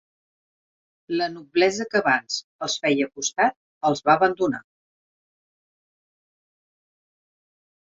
La 1.21 1.27
noblesa 1.33 1.87
que 1.91 1.99
abans 2.01 2.39
els 2.69 2.79
feia 2.87 3.11
costat 3.19 3.91
els 3.93 4.05
va 4.11 4.17
abandonar. 4.17 4.65